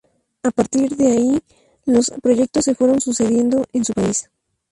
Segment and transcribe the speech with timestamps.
[0.41, 1.39] A partir de allí
[1.85, 4.31] los proyectos se fueron sucediendo en su país.